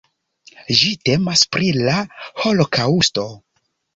[0.79, 1.99] Ĝi temas pri la
[2.45, 3.29] Holokaŭsto.